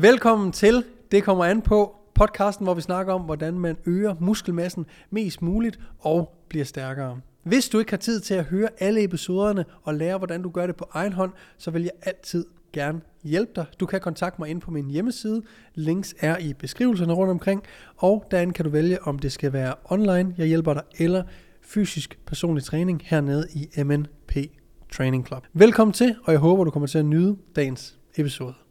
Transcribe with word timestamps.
Velkommen 0.00 0.52
til 0.52 0.84
Det 1.10 1.24
kommer 1.24 1.44
an 1.44 1.62
på 1.62 1.96
podcasten, 2.14 2.66
hvor 2.66 2.74
vi 2.74 2.80
snakker 2.80 3.12
om, 3.12 3.20
hvordan 3.20 3.58
man 3.58 3.76
øger 3.86 4.14
muskelmassen 4.20 4.86
mest 5.10 5.42
muligt 5.42 5.78
og 5.98 6.44
bliver 6.48 6.64
stærkere. 6.64 7.20
Hvis 7.42 7.68
du 7.68 7.78
ikke 7.78 7.92
har 7.92 7.96
tid 7.96 8.20
til 8.20 8.34
at 8.34 8.44
høre 8.44 8.68
alle 8.78 9.04
episoderne 9.04 9.64
og 9.82 9.94
lære, 9.94 10.18
hvordan 10.18 10.42
du 10.42 10.50
gør 10.50 10.66
det 10.66 10.76
på 10.76 10.88
egen 10.92 11.12
hånd, 11.12 11.32
så 11.58 11.70
vil 11.70 11.82
jeg 11.82 11.90
altid 12.02 12.44
gerne 12.72 13.00
hjælpe 13.24 13.52
dig. 13.56 13.64
Du 13.80 13.86
kan 13.86 14.00
kontakte 14.00 14.40
mig 14.40 14.48
ind 14.50 14.60
på 14.60 14.70
min 14.70 14.90
hjemmeside. 14.90 15.42
Links 15.74 16.14
er 16.20 16.38
i 16.38 16.52
beskrivelserne 16.52 17.12
rundt 17.12 17.30
omkring. 17.30 17.62
Og 17.96 18.24
derinde 18.30 18.52
kan 18.52 18.64
du 18.64 18.70
vælge, 18.70 19.02
om 19.02 19.18
det 19.18 19.32
skal 19.32 19.52
være 19.52 19.74
online, 19.84 20.34
jeg 20.38 20.46
hjælper 20.46 20.74
dig, 20.74 20.82
eller 20.98 21.22
fysisk 21.62 22.18
personlig 22.26 22.64
træning 22.64 23.02
hernede 23.04 23.46
i 23.54 23.82
MNP 23.82 24.36
Training 24.92 25.26
Club. 25.26 25.46
Velkommen 25.52 25.92
til, 25.92 26.14
og 26.24 26.32
jeg 26.32 26.40
håber, 26.40 26.64
du 26.64 26.70
kommer 26.70 26.86
til 26.86 26.98
at 26.98 27.06
nyde 27.06 27.36
dagens 27.56 27.98
episode. 28.16 28.65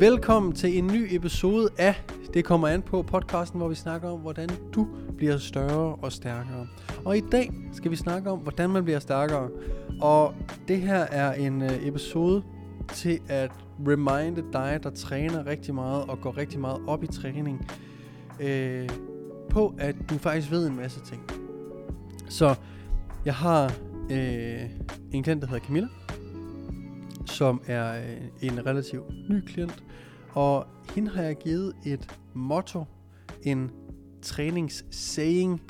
Velkommen 0.00 0.52
til 0.52 0.78
en 0.78 0.86
ny 0.86 1.06
episode 1.10 1.68
af 1.78 1.94
Det 2.34 2.44
kommer 2.44 2.68
an 2.68 2.82
på 2.82 3.02
podcasten, 3.02 3.58
hvor 3.58 3.68
vi 3.68 3.74
snakker 3.74 4.08
om, 4.08 4.20
hvordan 4.20 4.48
du 4.72 4.88
bliver 5.16 5.38
større 5.38 5.94
og 5.94 6.12
stærkere. 6.12 6.66
Og 7.04 7.16
i 7.16 7.20
dag 7.20 7.52
skal 7.72 7.90
vi 7.90 7.96
snakke 7.96 8.30
om, 8.30 8.38
hvordan 8.38 8.70
man 8.70 8.84
bliver 8.84 8.98
stærkere. 8.98 9.48
Og 10.00 10.34
det 10.68 10.80
her 10.80 10.96
er 10.96 11.32
en 11.32 11.62
øh, 11.62 11.86
episode 11.86 12.42
til 12.92 13.20
at 13.28 13.50
reminde 13.88 14.44
dig, 14.52 14.80
der 14.82 14.90
træner 14.90 15.46
rigtig 15.46 15.74
meget 15.74 16.04
og 16.04 16.20
går 16.20 16.36
rigtig 16.36 16.60
meget 16.60 16.80
op 16.86 17.04
i 17.04 17.06
træning, 17.06 17.68
øh, 18.40 18.88
på 19.50 19.74
at 19.78 19.96
du 20.10 20.18
faktisk 20.18 20.50
ved 20.50 20.66
en 20.66 20.76
masse 20.76 21.00
ting. 21.00 21.22
Så 22.28 22.54
jeg 23.24 23.34
har 23.34 23.72
øh, 24.10 24.62
en 25.12 25.22
klient, 25.22 25.42
der 25.42 25.48
hedder 25.48 25.66
Camilla, 25.66 25.88
som 27.36 27.62
er 27.66 28.00
øh, 28.00 28.48
en 28.48 28.66
relativt 28.66 29.30
ny 29.30 29.40
klient, 29.40 29.84
og 30.32 30.66
hende 30.94 31.10
har 31.10 31.22
jeg 31.22 31.36
givet 31.36 31.76
et 31.86 32.18
motto, 32.34 32.84
en 33.42 33.70
træningssaying, 34.22 35.62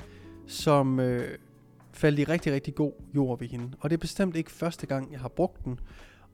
som 0.47 1.01
øh, 1.01 1.39
faldt 1.93 2.19
i 2.19 2.25
rigtig, 2.25 2.53
rigtig 2.53 2.75
god 2.75 2.93
jord 3.15 3.39
ved 3.39 3.49
hende. 3.49 3.77
Og 3.81 3.91
det 3.91 3.97
er 3.97 4.01
bestemt 4.01 4.37
ikke 4.37 4.51
første 4.51 4.87
gang, 4.87 5.13
jeg 5.13 5.21
har 5.21 5.29
brugt 5.29 5.65
den. 5.65 5.81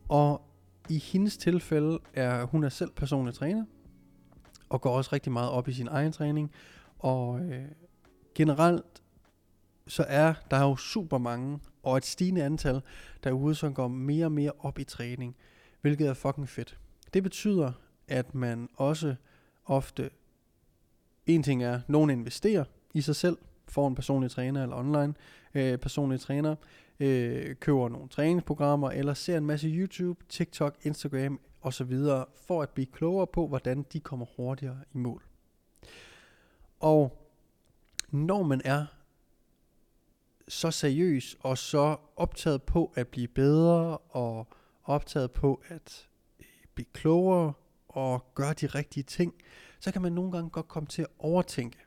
Og 0.09 0.43
i 0.89 0.99
hendes 0.99 1.37
tilfælde 1.37 1.99
er 2.15 2.45
hun 2.45 2.65
er 2.65 2.69
selv 2.69 2.91
personlig 2.91 3.35
træner, 3.35 3.65
og 4.69 4.81
går 4.81 4.91
også 4.91 5.11
rigtig 5.13 5.33
meget 5.33 5.51
op 5.51 5.69
i 5.69 5.73
sin 5.73 5.89
egen 5.89 6.13
træning. 6.13 6.53
Og 6.99 7.41
øh, 7.41 7.65
generelt 8.35 9.03
så 9.87 10.05
er 10.09 10.35
der 10.51 10.61
jo 10.61 10.77
super 10.77 11.19
mange, 11.19 11.59
og 11.83 11.97
et 11.97 12.05
stigende 12.05 12.45
antal 12.45 12.81
derude, 13.25 13.55
som 13.55 13.75
går 13.75 13.89
mere 13.89 14.25
og 14.25 14.33
mere 14.33 14.53
op 14.59 14.79
i 14.79 14.85
træning, 14.85 15.37
hvilket 15.81 16.09
er 16.09 16.15
fucking 16.15 16.49
fedt. 16.49 16.79
Det 17.15 17.23
betyder, 17.23 17.73
at 18.09 18.35
man 18.35 18.69
også 18.75 19.15
ofte, 19.65 20.11
en 21.27 21.43
ting 21.43 21.63
er, 21.65 21.81
nogen 21.89 22.11
investerer 22.11 22.65
i 22.95 23.01
sig 23.01 23.17
selv, 23.17 23.39
får 23.69 23.89
en 23.89 23.95
personlig 23.95 24.31
træner 24.31 24.63
eller 24.63 24.77
online 24.77 25.15
øh, 25.55 25.79
personlig 25.79 26.21
træner, 26.21 26.57
øh, 27.01 27.57
køber 27.57 27.89
nogle 27.89 28.09
træningsprogrammer, 28.09 28.91
eller 28.91 29.15
ser 29.15 29.37
en 29.37 29.47
masse 29.47 29.69
YouTube, 29.69 30.25
TikTok, 30.29 30.77
Instagram 30.83 31.41
osv., 31.63 31.99
for 32.47 32.63
at 32.63 32.71
blive 32.71 32.87
klogere 32.87 33.27
på, 33.27 33.49
hvordan 33.49 33.87
de 33.93 34.01
kommer 34.01 34.27
hurtigere 34.37 34.79
i 34.95 34.99
mål. 34.99 35.23
Og 36.81 37.29
når 38.11 38.43
man 38.43 38.61
er 38.65 38.87
så 40.49 40.71
seriøs 40.71 41.37
og 41.41 41.59
så 41.59 41.97
optaget 42.17 42.63
på 42.63 42.93
at 42.95 43.09
blive 43.09 43.29
bedre 43.29 43.99
og 43.99 44.47
optaget 44.85 45.31
på 45.31 45.63
at 45.69 46.09
øh, 46.41 46.47
blive 46.75 46.87
klogere 46.93 47.53
og 47.89 48.35
gøre 48.35 48.53
de 48.53 48.67
rigtige 48.67 49.05
ting, 49.05 49.35
så 49.81 49.93
kan 49.93 50.03
man 50.03 50.13
nogle 50.13 50.33
gange 50.33 50.51
godt 50.51 50.69
komme 50.69 50.87
til 50.87 51.03
at 51.03 51.09
overtænke 51.19 51.79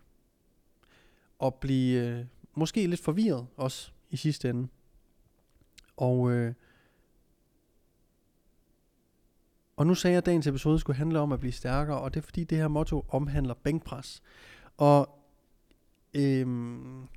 og 1.40 1.56
blive 1.56 2.08
øh, 2.08 2.26
måske 2.54 2.88
lidt 2.88 3.02
forvirret 3.02 3.48
også 3.58 3.92
i 4.10 4.18
sidste 4.18 4.50
ende. 4.50 4.68
Og, 5.98 6.32
øh, 6.32 6.54
og 9.76 9.88
nu 9.88 9.96
sagde 9.96 10.12
jeg, 10.12 10.18
at 10.18 10.26
dagens 10.26 10.48
episode 10.48 10.80
skulle 10.80 10.98
handle 10.98 11.20
om 11.20 11.32
at 11.32 11.40
blive 11.40 11.52
stærkere, 11.52 12.00
og 12.00 12.14
det 12.14 12.20
er 12.20 12.24
fordi 12.24 12.44
det 12.44 12.58
her 12.58 12.68
motto 12.68 13.06
omhandler 13.10 13.54
bænkpres. 13.54 14.24
Og 14.78 15.20
øh, 16.14 16.46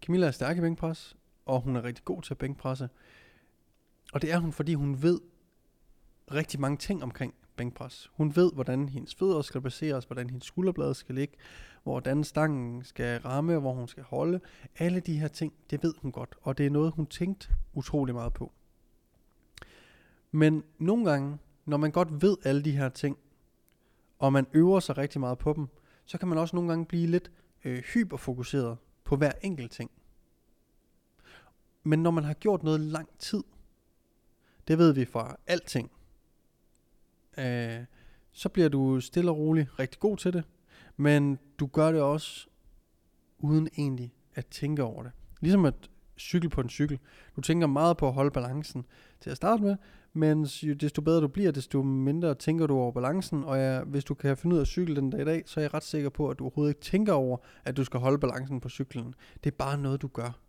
Camilla 0.02 0.26
er 0.26 0.30
stærk 0.30 0.58
i 0.58 0.60
bænkpres, 0.60 1.16
og 1.48 1.60
hun 1.60 1.76
er 1.76 1.84
rigtig 1.84 2.04
god 2.04 2.22
til 2.22 2.34
at 2.34 2.38
bænkpresse. 2.38 2.88
Og 4.12 4.22
det 4.22 4.32
er 4.32 4.38
hun, 4.38 4.52
fordi 4.52 4.74
hun 4.74 5.02
ved 5.02 5.20
rigtig 6.32 6.60
mange 6.60 6.76
ting 6.76 7.02
omkring 7.02 7.34
bænkpres. 7.56 8.10
Hun 8.14 8.36
ved, 8.36 8.52
hvordan 8.52 8.88
hendes 8.88 9.14
fødder 9.14 9.42
skal 9.42 9.60
baseres, 9.60 10.04
hvordan 10.04 10.30
hendes 10.30 10.46
skulderblade 10.46 10.94
skal 10.94 11.14
ligge, 11.14 11.34
hvordan 11.82 12.24
stangen 12.24 12.84
skal 12.84 13.20
ramme, 13.20 13.58
hvor 13.58 13.72
hun 13.72 13.88
skal 13.88 14.02
holde. 14.02 14.40
Alle 14.78 15.00
de 15.00 15.18
her 15.18 15.28
ting, 15.28 15.52
det 15.70 15.82
ved 15.82 15.94
hun 16.02 16.12
godt, 16.12 16.34
og 16.42 16.58
det 16.58 16.66
er 16.66 16.70
noget, 16.70 16.92
hun 16.92 17.06
tænkte 17.06 17.48
utrolig 17.74 18.14
meget 18.14 18.32
på. 18.32 18.52
Men 20.30 20.64
nogle 20.78 21.10
gange, 21.10 21.38
når 21.64 21.76
man 21.76 21.90
godt 21.90 22.22
ved 22.22 22.36
alle 22.44 22.64
de 22.64 22.72
her 22.72 22.88
ting, 22.88 23.18
og 24.18 24.32
man 24.32 24.46
øver 24.52 24.80
sig 24.80 24.98
rigtig 24.98 25.20
meget 25.20 25.38
på 25.38 25.52
dem, 25.52 25.68
så 26.04 26.18
kan 26.18 26.28
man 26.28 26.38
også 26.38 26.56
nogle 26.56 26.68
gange 26.68 26.86
blive 26.86 27.06
lidt 27.06 27.30
øh, 27.64 27.78
hyperfokuseret 27.78 28.78
på 29.04 29.16
hver 29.16 29.32
enkelt 29.42 29.72
ting. 29.72 29.90
Men 31.88 32.02
når 32.02 32.10
man 32.10 32.24
har 32.24 32.34
gjort 32.34 32.62
noget 32.62 32.80
lang 32.80 33.08
tid, 33.18 33.42
det 34.68 34.78
ved 34.78 34.92
vi 34.92 35.04
fra 35.04 35.36
alting, 35.46 35.90
øh, 37.38 37.84
så 38.32 38.48
bliver 38.48 38.68
du 38.68 39.00
stille 39.00 39.30
og 39.30 39.36
rolig 39.36 39.78
rigtig 39.78 40.00
god 40.00 40.16
til 40.16 40.32
det, 40.32 40.44
men 40.96 41.38
du 41.58 41.66
gør 41.66 41.92
det 41.92 42.00
også 42.00 42.48
uden 43.38 43.68
egentlig 43.78 44.14
at 44.34 44.46
tænke 44.46 44.82
over 44.82 45.02
det. 45.02 45.12
Ligesom 45.40 45.64
at 45.64 45.90
cykle 46.18 46.50
på 46.50 46.60
en 46.60 46.68
cykel. 46.68 46.98
Du 47.36 47.40
tænker 47.40 47.66
meget 47.66 47.96
på 47.96 48.08
at 48.08 48.14
holde 48.14 48.30
balancen 48.30 48.86
til 49.20 49.30
at 49.30 49.36
starte 49.36 49.62
med, 49.62 49.76
men 50.12 50.44
desto 50.80 51.02
bedre 51.02 51.20
du 51.20 51.28
bliver, 51.28 51.52
desto 51.52 51.82
mindre 51.82 52.34
tænker 52.34 52.66
du 52.66 52.74
over 52.74 52.92
balancen, 52.92 53.44
og 53.44 53.56
ja, 53.56 53.82
hvis 53.82 54.04
du 54.04 54.14
kan 54.14 54.36
finde 54.36 54.54
ud 54.54 54.58
af 54.58 54.64
at 54.64 54.68
cykle 54.68 54.96
den 54.96 55.10
dag 55.10 55.20
i 55.20 55.24
dag, 55.24 55.42
så 55.46 55.60
er 55.60 55.64
jeg 55.64 55.74
ret 55.74 55.84
sikker 55.84 56.10
på, 56.10 56.28
at 56.28 56.38
du 56.38 56.44
overhovedet 56.44 56.70
ikke 56.70 56.80
tænker 56.80 57.12
over, 57.12 57.38
at 57.64 57.76
du 57.76 57.84
skal 57.84 58.00
holde 58.00 58.18
balancen 58.18 58.60
på 58.60 58.68
cyklen. 58.68 59.14
Det 59.44 59.52
er 59.52 59.56
bare 59.56 59.78
noget, 59.78 60.02
du 60.02 60.08
gør. 60.08 60.47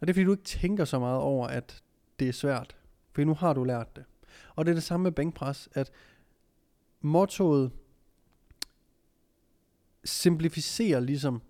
Og 0.00 0.06
det 0.06 0.12
er 0.12 0.14
fordi, 0.14 0.24
du 0.24 0.32
ikke 0.32 0.44
tænker 0.44 0.84
så 0.84 0.98
meget 0.98 1.18
over, 1.18 1.46
at 1.46 1.82
det 2.18 2.28
er 2.28 2.32
svært. 2.32 2.76
For 3.12 3.24
nu 3.24 3.34
har 3.34 3.52
du 3.52 3.64
lært 3.64 3.96
det. 3.96 4.04
Og 4.54 4.64
det 4.64 4.70
er 4.70 4.74
det 4.74 4.82
samme 4.82 5.04
med 5.04 5.12
bænkpres, 5.12 5.68
at 5.72 5.90
mottoet 7.00 7.72
simplificerer 10.04 11.00
ligesom 11.00 11.42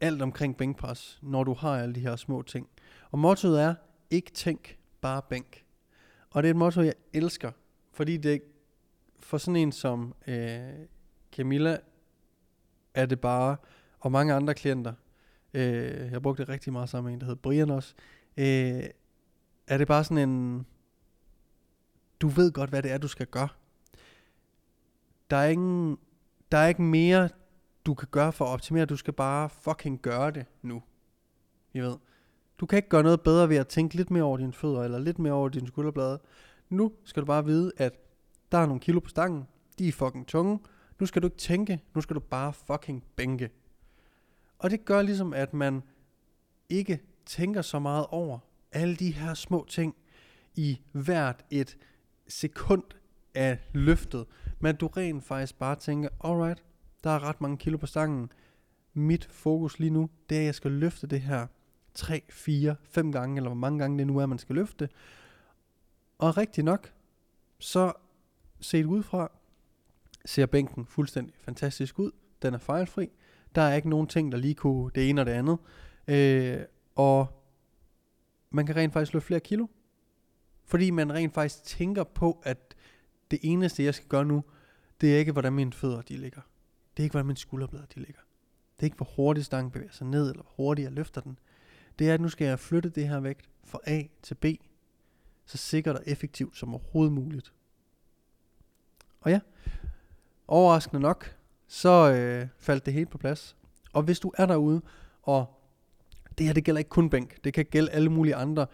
alt 0.00 0.22
omkring 0.22 0.56
bænkpres, 0.56 1.18
når 1.22 1.44
du 1.44 1.54
har 1.54 1.78
alle 1.78 1.94
de 1.94 2.00
her 2.00 2.16
små 2.16 2.42
ting. 2.42 2.68
Og 3.10 3.18
mottoet 3.18 3.62
er, 3.62 3.74
ikke 4.10 4.30
tænk, 4.30 4.78
bare 5.00 5.22
bænk. 5.22 5.64
Og 6.30 6.42
det 6.42 6.48
er 6.48 6.50
et 6.50 6.56
motto, 6.56 6.80
jeg 6.80 6.94
elsker, 7.12 7.52
fordi 7.92 8.16
det 8.16 8.42
for 9.20 9.38
sådan 9.38 9.56
en 9.56 9.72
som 9.72 10.14
øh, 10.26 10.60
Camilla, 11.32 11.78
er 12.94 13.06
det 13.06 13.20
bare, 13.20 13.56
og 14.00 14.12
mange 14.12 14.34
andre 14.34 14.54
klienter, 14.54 14.92
øh, 15.54 16.12
jeg 16.12 16.22
brugte 16.22 16.42
det 16.42 16.48
rigtig 16.48 16.72
meget 16.72 16.88
sammen 16.88 17.08
med 17.08 17.14
en, 17.14 17.20
der 17.20 17.26
hedder 17.26 17.40
Brian 17.40 17.70
også, 17.70 17.94
øh, 18.36 18.84
er 19.66 19.78
det 19.78 19.86
bare 19.88 20.04
sådan 20.04 20.28
en, 20.28 20.66
du 22.20 22.28
ved 22.28 22.52
godt, 22.52 22.70
hvad 22.70 22.82
det 22.82 22.90
er, 22.90 22.98
du 22.98 23.08
skal 23.08 23.26
gøre. 23.26 23.48
Der 25.30 25.36
er, 25.36 25.48
ingen, 25.48 25.98
der 26.52 26.58
er 26.58 26.68
ikke 26.68 26.82
mere, 26.82 27.28
du 27.86 27.94
kan 27.94 28.08
gøre 28.10 28.32
for 28.32 28.44
at 28.44 28.48
optimere. 28.48 28.84
Du 28.84 28.96
skal 28.96 29.12
bare 29.12 29.48
fucking 29.50 30.02
gøre 30.02 30.30
det 30.30 30.46
nu. 30.62 30.82
I 31.72 31.80
ved. 31.80 31.96
Du 32.58 32.66
kan 32.66 32.76
ikke 32.76 32.88
gøre 32.88 33.02
noget 33.02 33.20
bedre 33.20 33.48
ved 33.48 33.56
at 33.56 33.68
tænke 33.68 33.94
lidt 33.94 34.10
mere 34.10 34.22
over 34.22 34.36
dine 34.36 34.52
fødder, 34.52 34.82
eller 34.82 34.98
lidt 34.98 35.18
mere 35.18 35.32
over 35.32 35.48
dine 35.48 35.66
skulderblade. 35.66 36.20
Nu 36.68 36.92
skal 37.04 37.20
du 37.20 37.26
bare 37.26 37.44
vide, 37.44 37.72
at 37.76 37.92
der 38.52 38.58
er 38.58 38.66
nogle 38.66 38.80
kilo 38.80 39.00
på 39.00 39.08
stangen. 39.08 39.44
De 39.78 39.88
er 39.88 39.92
fucking 39.92 40.26
tunge. 40.26 40.58
Nu 41.00 41.06
skal 41.06 41.22
du 41.22 41.26
ikke 41.26 41.36
tænke. 41.36 41.80
Nu 41.94 42.00
skal 42.00 42.14
du 42.14 42.20
bare 42.20 42.52
fucking 42.52 43.04
bænke. 43.16 43.50
Og 44.58 44.70
det 44.70 44.84
gør 44.84 45.02
ligesom, 45.02 45.32
at 45.32 45.54
man 45.54 45.82
ikke 46.68 47.00
tænker 47.26 47.62
så 47.62 47.78
meget 47.78 48.06
over 48.06 48.38
alle 48.72 48.96
de 48.96 49.10
her 49.10 49.34
små 49.34 49.66
ting 49.68 49.96
i 50.54 50.80
hvert 50.92 51.44
et 51.50 51.78
sekund 52.28 52.82
af 53.34 53.58
løftet, 53.72 54.26
men 54.60 54.76
du 54.76 54.86
rent 54.86 55.24
faktisk 55.24 55.58
bare 55.58 55.76
tænker, 55.76 56.08
alright, 56.24 56.64
der 57.04 57.10
er 57.10 57.22
ret 57.22 57.40
mange 57.40 57.56
kilo 57.56 57.78
på 57.78 57.86
stangen. 57.86 58.32
Mit 58.94 59.28
fokus 59.30 59.78
lige 59.78 59.90
nu, 59.90 60.10
det 60.28 60.36
er, 60.36 60.40
at 60.40 60.46
jeg 60.46 60.54
skal 60.54 60.70
løfte 60.70 61.06
det 61.06 61.20
her 61.20 61.46
3, 61.94 62.22
4, 62.30 62.76
5 62.82 63.12
gange, 63.12 63.36
eller 63.36 63.48
hvor 63.48 63.56
mange 63.56 63.78
gange 63.78 63.98
det 63.98 64.06
nu 64.06 64.18
er, 64.18 64.26
man 64.26 64.38
skal 64.38 64.54
løfte. 64.54 64.88
Og 66.18 66.36
rigtig 66.36 66.64
nok, 66.64 66.92
så 67.58 67.92
set 68.60 68.84
udefra, 68.84 69.30
ser 70.24 70.46
bænken 70.46 70.86
fuldstændig 70.86 71.34
fantastisk 71.38 71.98
ud. 71.98 72.10
Den 72.42 72.54
er 72.54 72.58
fejlfri. 72.58 73.10
Der 73.54 73.62
er 73.62 73.74
ikke 73.74 73.88
nogen 73.88 74.06
ting, 74.06 74.32
der 74.32 74.38
lige 74.38 74.54
kunne 74.54 74.90
det 74.94 75.10
ene 75.10 75.20
og 75.20 75.26
det 75.26 75.32
andet. 75.32 75.58
Øh, 76.08 76.60
og 76.94 77.44
man 78.50 78.66
kan 78.66 78.76
rent 78.76 78.92
faktisk 78.92 79.12
løfte 79.12 79.26
flere 79.26 79.40
kilo. 79.40 79.66
Fordi 80.64 80.90
man 80.90 81.12
rent 81.12 81.34
faktisk 81.34 81.64
tænker 81.64 82.04
på, 82.04 82.42
at 82.42 82.74
det 83.30 83.38
eneste, 83.42 83.84
jeg 83.84 83.94
skal 83.94 84.08
gøre 84.08 84.24
nu, 84.24 84.44
det 85.00 85.14
er 85.14 85.18
ikke, 85.18 85.32
hvordan 85.32 85.52
mine 85.52 85.72
fødder 85.72 86.02
de 86.02 86.16
ligger. 86.16 86.40
Det 86.96 87.02
er 87.02 87.04
ikke, 87.04 87.12
hvordan 87.12 87.26
mine 87.26 87.36
skulderblade 87.36 87.86
de 87.94 88.00
ligger. 88.00 88.20
Det 88.76 88.82
er 88.82 88.84
ikke, 88.84 88.96
hvor 88.96 89.08
hurtigt 89.16 89.46
stangen 89.46 89.70
bevæger 89.70 89.92
sig 89.92 90.06
ned, 90.06 90.30
eller 90.30 90.42
hvor 90.42 90.52
hurtigt 90.56 90.84
jeg 90.84 90.92
løfter 90.92 91.20
den. 91.20 91.38
Det 91.98 92.10
er, 92.10 92.14
at 92.14 92.20
nu 92.20 92.28
skal 92.28 92.46
jeg 92.46 92.58
flytte 92.58 92.88
det 92.88 93.08
her 93.08 93.20
vægt 93.20 93.48
fra 93.64 93.78
A 93.84 94.02
til 94.22 94.34
B, 94.34 94.44
så 95.46 95.58
sikkert 95.58 95.96
og 95.96 96.02
effektivt 96.06 96.56
som 96.56 96.74
overhovedet 96.74 97.12
muligt. 97.12 97.52
Og 99.20 99.30
ja, 99.30 99.40
overraskende 100.48 101.00
nok, 101.00 101.37
så 101.68 102.12
øh, 102.12 102.48
faldt 102.58 102.86
det 102.86 102.94
helt 102.94 103.10
på 103.10 103.18
plads. 103.18 103.56
Og 103.92 104.02
hvis 104.02 104.20
du 104.20 104.32
er 104.38 104.46
derude, 104.46 104.82
og 105.22 105.46
det 106.38 106.46
her 106.46 106.52
det 106.52 106.64
gælder 106.64 106.78
ikke 106.78 106.88
kun 106.88 107.10
bænk, 107.10 107.44
det 107.44 107.54
kan 107.54 107.64
gælde 107.64 107.90
alle 107.90 108.08
mulige 108.08 108.34
andre 108.34 108.66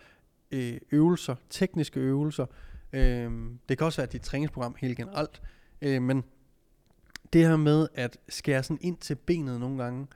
øh, 0.50 0.80
øvelser, 0.92 1.34
tekniske 1.50 2.00
øvelser. 2.00 2.46
Øh, 2.92 3.32
det 3.68 3.78
kan 3.78 3.84
også 3.84 4.00
være 4.00 4.10
dit 4.12 4.22
træningsprogram 4.22 4.74
helt 4.78 4.96
generelt. 4.96 5.42
Øh, 5.82 6.02
men 6.02 6.24
det 7.32 7.46
her 7.46 7.56
med 7.56 7.88
at 7.94 8.18
skære 8.28 8.62
sådan 8.62 8.78
ind 8.80 8.96
til 8.96 9.14
benet 9.14 9.60
nogle 9.60 9.82
gange, 9.82 10.06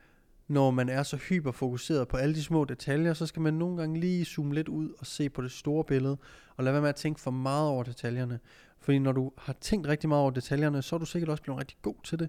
når 0.49 0.71
man 0.71 0.89
er 0.89 1.03
så 1.03 1.17
hyperfokuseret 1.17 2.09
på 2.09 2.17
alle 2.17 2.35
de 2.35 2.43
små 2.43 2.65
detaljer, 2.65 3.15
så 3.15 3.27
skal 3.27 3.43
man 3.43 3.55
nogle 3.55 3.77
gange 3.77 4.01
lige 4.01 4.25
zoome 4.25 4.55
lidt 4.55 4.69
ud 4.69 4.93
og 4.99 5.07
se 5.07 5.29
på 5.29 5.43
det 5.43 5.53
store 5.53 5.85
billede, 5.85 6.19
og 6.57 6.65
lade 6.65 6.73
være 6.73 6.83
med 6.83 6.89
at 6.89 6.97
tænke 6.97 7.21
for 7.21 7.31
meget 7.31 7.69
over 7.69 7.83
detaljerne. 7.83 8.41
Fordi 8.79 8.99
når 8.99 9.13
du 9.13 9.33
har 9.39 9.53
tænkt 9.53 9.87
rigtig 9.87 10.09
meget 10.09 10.23
over 10.23 10.31
detaljerne, 10.31 10.83
så 10.83 10.97
er 10.97 10.99
du 10.99 11.07
sikkert 11.07 11.29
også 11.29 11.43
blevet 11.43 11.61
rigtig 11.61 11.77
god 11.83 11.95
til 12.05 12.19
det. 12.19 12.29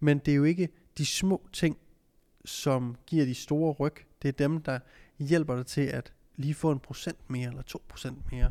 Men 0.00 0.18
det 0.18 0.32
er 0.32 0.36
jo 0.36 0.44
ikke 0.44 0.68
de 0.98 1.06
små 1.06 1.48
ting, 1.52 1.78
som 2.44 2.96
giver 3.06 3.24
de 3.24 3.34
store 3.34 3.72
ryg. 3.72 3.94
Det 4.22 4.28
er 4.28 4.32
dem, 4.32 4.62
der 4.62 4.78
hjælper 5.18 5.56
dig 5.56 5.66
til 5.66 5.80
at 5.80 6.12
lige 6.36 6.54
få 6.54 6.72
en 6.72 6.78
procent 6.78 7.30
mere 7.30 7.48
eller 7.48 7.62
to 7.62 7.82
procent 7.88 8.32
mere. 8.32 8.50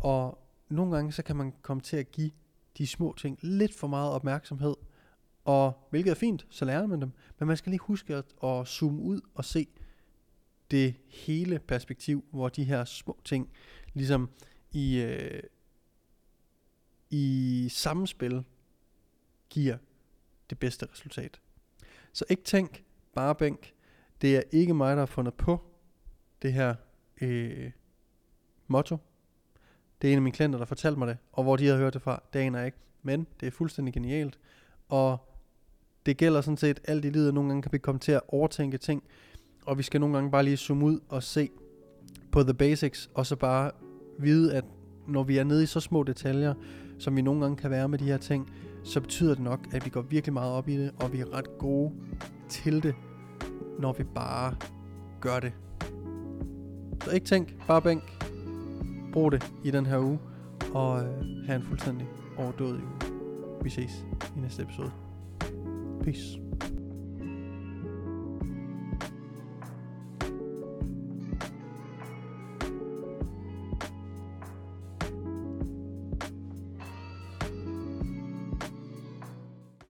Og 0.00 0.38
nogle 0.68 0.94
gange 0.94 1.12
så 1.12 1.22
kan 1.22 1.36
man 1.36 1.52
komme 1.62 1.80
til 1.80 1.96
at 1.96 2.12
give 2.12 2.30
de 2.78 2.86
små 2.86 3.14
ting 3.18 3.38
lidt 3.42 3.74
for 3.74 3.86
meget 3.86 4.12
opmærksomhed, 4.12 4.74
og 5.44 5.86
hvilket 5.90 6.10
er 6.10 6.14
fint, 6.14 6.46
så 6.50 6.64
lærer 6.64 6.86
man 6.86 7.00
dem. 7.00 7.12
Men 7.38 7.48
man 7.48 7.56
skal 7.56 7.70
lige 7.70 7.80
huske 7.80 8.14
at, 8.14 8.24
at 8.44 8.68
zoome 8.68 9.02
ud 9.02 9.20
og 9.34 9.44
se 9.44 9.68
det 10.70 10.94
hele 11.08 11.58
perspektiv, 11.58 12.24
hvor 12.30 12.48
de 12.48 12.64
her 12.64 12.84
små 12.84 13.20
ting 13.24 13.50
ligesom 13.94 14.30
i, 14.70 14.96
øh, 14.96 15.42
i 17.10 17.68
samspil 17.70 18.44
giver 19.50 19.78
det 20.52 20.58
bedste 20.58 20.86
resultat. 20.92 21.40
Så 22.12 22.24
ikke 22.28 22.42
tænk, 22.42 22.84
bare 23.14 23.34
bænk. 23.34 23.72
Det 24.20 24.36
er 24.36 24.42
ikke 24.50 24.74
mig, 24.74 24.96
der 24.96 25.00
har 25.00 25.06
fundet 25.06 25.34
på 25.34 25.60
det 26.42 26.52
her 26.52 26.74
øh, 27.20 27.70
motto. 28.66 28.96
Det 30.02 30.08
er 30.08 30.12
en 30.12 30.18
af 30.18 30.22
mine 30.22 30.34
klienter, 30.34 30.58
der 30.58 30.66
fortalte 30.66 30.98
mig 30.98 31.08
det, 31.08 31.16
og 31.32 31.42
hvor 31.42 31.56
de 31.56 31.66
har 31.66 31.76
hørt 31.76 31.94
det 31.94 32.02
fra, 32.02 32.22
det 32.32 32.38
aner 32.38 32.58
jeg 32.58 32.66
ikke. 32.66 32.78
Men 33.02 33.26
det 33.40 33.46
er 33.46 33.50
fuldstændig 33.50 33.94
genialt, 33.94 34.38
og 34.88 35.18
det 36.06 36.16
gælder 36.16 36.40
sådan 36.40 36.56
set 36.56 36.80
alt 36.84 37.04
i 37.04 37.10
livet. 37.10 37.34
Nogle 37.34 37.48
gange 37.50 37.62
kan 37.62 37.72
vi 37.72 37.78
komme 37.78 37.98
til 37.98 38.12
at 38.12 38.20
overtænke 38.28 38.78
ting, 38.78 39.02
og 39.66 39.78
vi 39.78 39.82
skal 39.82 40.00
nogle 40.00 40.14
gange 40.14 40.30
bare 40.30 40.44
lige 40.44 40.56
zoome 40.56 40.84
ud 40.84 41.00
og 41.08 41.22
se 41.22 41.50
på 42.32 42.42
the 42.42 42.54
basics, 42.54 43.10
og 43.14 43.26
så 43.26 43.36
bare 43.36 43.70
vide, 44.18 44.54
at 44.54 44.64
når 45.08 45.22
vi 45.22 45.38
er 45.38 45.44
nede 45.44 45.62
i 45.62 45.66
så 45.66 45.80
små 45.80 46.02
detaljer, 46.02 46.54
som 46.98 47.16
vi 47.16 47.22
nogle 47.22 47.40
gange 47.40 47.56
kan 47.56 47.70
være 47.70 47.88
med 47.88 47.98
de 47.98 48.04
her 48.04 48.18
ting, 48.18 48.50
så 48.84 49.00
betyder 49.00 49.34
det 49.34 49.44
nok, 49.44 49.60
at 49.72 49.84
vi 49.84 49.90
går 49.90 50.02
virkelig 50.02 50.32
meget 50.32 50.52
op 50.52 50.68
i 50.68 50.76
det, 50.76 50.92
og 51.00 51.12
vi 51.12 51.20
er 51.20 51.34
ret 51.34 51.58
gode 51.58 51.92
til 52.48 52.82
det, 52.82 52.94
når 53.78 53.92
vi 53.92 54.04
bare 54.04 54.54
gør 55.20 55.40
det. 55.40 55.52
Så 57.04 57.10
ikke 57.10 57.26
tænk, 57.26 57.66
bare 57.66 57.82
bænk. 57.82 58.02
Brug 59.12 59.32
det 59.32 59.52
i 59.64 59.70
den 59.70 59.86
her 59.86 59.98
uge, 59.98 60.18
og 60.74 61.04
øh, 61.04 61.46
have 61.46 61.56
en 61.56 61.62
fuldstændig 61.62 62.06
overdådig 62.36 62.82
uge. 62.82 63.12
Vi 63.62 63.70
ses 63.70 64.06
i 64.36 64.40
næste 64.40 64.62
episode. 64.62 64.90
Peace. 66.04 66.38